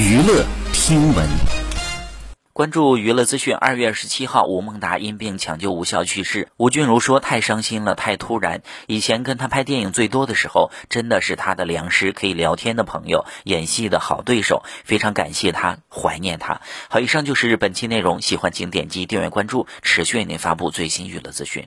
[0.00, 1.28] 娱乐听闻。
[2.54, 6.48] 关注娱乐资讯二月二十七号吴孟达因病抢救无效去世。
[6.56, 8.62] 吴君如说太伤心了太突然。
[8.86, 16.62] 以前跟他拍电影最多的时候真的是他的良师可以聊天的朋友演戏的好对手非常感谢他怀念他。
[16.88, 21.66] 好以上就是本期内容喜欢请点击订阅关注持续为您发布最新娱乐资讯。